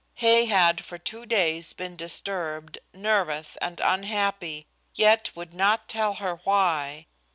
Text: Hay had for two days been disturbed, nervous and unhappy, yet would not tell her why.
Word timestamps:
Hay 0.15 0.45
had 0.47 0.83
for 0.83 0.97
two 0.97 1.27
days 1.27 1.73
been 1.73 1.95
disturbed, 1.95 2.79
nervous 2.91 3.55
and 3.57 3.79
unhappy, 3.83 4.65
yet 4.95 5.29
would 5.35 5.53
not 5.53 5.87
tell 5.87 6.15
her 6.15 6.37
why. 6.43 7.05